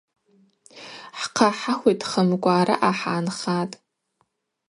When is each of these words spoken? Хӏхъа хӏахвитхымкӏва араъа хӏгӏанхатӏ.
Хӏхъа 1.19 1.49
хӏахвитхымкӏва 1.59 2.53
араъа 2.59 2.91
хӏгӏанхатӏ. 2.99 3.75